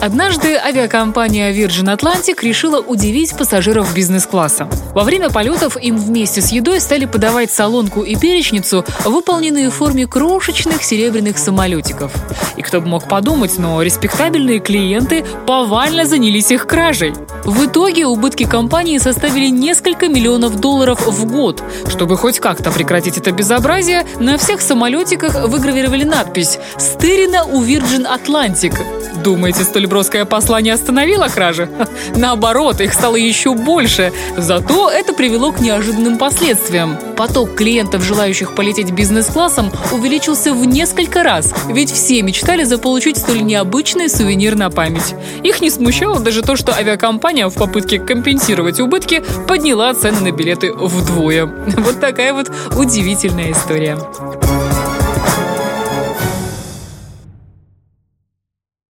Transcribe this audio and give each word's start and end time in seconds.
Однажды 0.00 0.54
авиакомпания 0.54 1.52
Virgin 1.52 1.92
Atlantic 1.92 2.38
решила 2.42 2.78
удивить 2.78 3.36
пассажиров 3.36 3.92
бизнес-класса. 3.94 4.68
Во 4.94 5.02
время 5.02 5.28
полетов 5.28 5.76
им 5.76 5.96
вместе 5.96 6.40
с 6.40 6.52
едой 6.52 6.80
стали 6.80 7.04
подавать 7.04 7.50
солонку 7.50 8.02
и 8.02 8.14
перечницу, 8.14 8.84
выполненные 9.04 9.70
в 9.70 9.74
форме 9.74 10.06
крошечных 10.06 10.84
серебряных 10.84 11.36
самолетиков. 11.36 12.12
И 12.56 12.62
кто 12.62 12.80
бы 12.80 12.86
мог 12.86 13.08
подумать, 13.08 13.58
но 13.58 13.82
респектабельные 13.82 14.60
клиенты 14.60 15.24
повально 15.46 16.06
занялись 16.06 16.52
их 16.52 16.68
кражей. 16.68 17.12
В 17.44 17.66
итоге 17.66 18.06
убытки 18.06 18.44
компании 18.44 18.98
составили 18.98 19.48
несколько 19.48 20.06
миллионов 20.06 20.60
долларов 20.60 21.08
в 21.08 21.26
год. 21.26 21.60
Чтобы 21.88 22.16
хоть 22.16 22.38
как-то 22.38 22.70
прекратить 22.70 23.18
это 23.18 23.32
безобразие, 23.32 24.06
на 24.20 24.38
всех 24.38 24.60
самолетиках 24.60 25.48
выгравировали 25.48 26.04
надпись 26.04 26.60
«Стырина 26.76 27.44
у 27.44 27.64
Virgin 27.64 28.06
Atlantic». 28.06 28.76
Думаете, 29.22 29.64
столь 29.64 29.86
броское 29.86 30.24
послание 30.24 30.74
остановило 30.74 31.28
кражи? 31.28 31.68
Наоборот, 32.14 32.80
их 32.80 32.92
стало 32.92 33.16
еще 33.16 33.54
больше. 33.54 34.12
Зато 34.36 34.90
это 34.90 35.12
привело 35.12 35.52
к 35.52 35.60
неожиданным 35.60 36.18
последствиям. 36.18 36.96
Поток 37.16 37.54
клиентов, 37.54 38.02
желающих 38.02 38.54
полететь 38.54 38.92
бизнес-классом, 38.92 39.72
увеличился 39.92 40.52
в 40.52 40.64
несколько 40.64 41.22
раз, 41.22 41.52
ведь 41.68 41.90
все 41.90 42.22
мечтали 42.22 42.64
заполучить 42.64 43.18
столь 43.18 43.42
необычный 43.42 44.08
сувенир 44.08 44.54
на 44.54 44.70
память. 44.70 45.14
Их 45.42 45.60
не 45.60 45.70
смущало 45.70 46.20
даже 46.20 46.42
то, 46.42 46.56
что 46.56 46.72
авиакомпания 46.72 47.48
в 47.48 47.54
попытке 47.54 47.98
компенсировать 47.98 48.80
убытки 48.80 49.22
подняла 49.48 49.92
цены 49.94 50.20
на 50.20 50.32
билеты 50.32 50.72
вдвое. 50.72 51.46
Вот 51.88 52.00
такая 52.00 52.34
вот 52.34 52.50
удивительная 52.76 53.52
история. 53.52 53.96